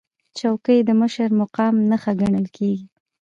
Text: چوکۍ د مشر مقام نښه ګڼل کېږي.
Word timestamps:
چوکۍ 0.37 0.79
د 0.85 0.89
مشر 1.01 1.29
مقام 1.41 1.75
نښه 1.89 2.11
ګڼل 2.21 2.45
کېږي. 2.55 2.87